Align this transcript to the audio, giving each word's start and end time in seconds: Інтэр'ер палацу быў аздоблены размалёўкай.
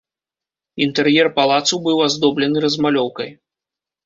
Інтэр'ер 0.85 1.29
палацу 1.37 1.75
быў 1.85 1.97
аздоблены 2.07 2.57
размалёўкай. 2.65 3.29